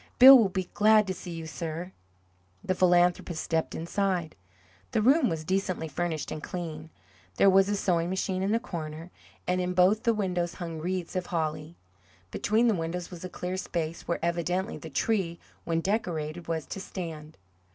"Bill 0.17 0.35
will 0.35 0.49
be 0.49 0.71
glad 0.73 1.05
to 1.05 1.13
see 1.13 1.29
you, 1.29 1.45
sir." 1.45 1.91
The 2.63 2.73
philanthropist 2.73 3.43
stepped 3.43 3.75
inside. 3.75 4.35
The 4.93 5.01
room 5.03 5.29
was 5.29 5.43
decently 5.43 5.87
furnished 5.87 6.31
and 6.31 6.41
clean. 6.41 6.89
There 7.35 7.51
was 7.51 7.69
a 7.69 7.75
sewing 7.75 8.09
machine 8.09 8.41
in 8.41 8.51
the 8.51 8.57
corner, 8.59 9.11
and 9.47 9.61
in 9.61 9.75
both 9.75 10.01
the 10.01 10.15
windows 10.15 10.55
hung 10.55 10.79
wreaths 10.79 11.15
of 11.15 11.27
holly. 11.27 11.75
Between 12.31 12.67
the 12.67 12.73
windows 12.73 13.11
was 13.11 13.23
a 13.23 13.29
cleared 13.29 13.59
space, 13.59 14.07
where 14.07 14.17
evidently 14.25 14.75
the 14.79 14.89
tree, 14.89 15.37
when 15.65 15.81
decorated, 15.81 16.47
was 16.47 16.65
to 16.65 16.79
stand. 16.79 17.37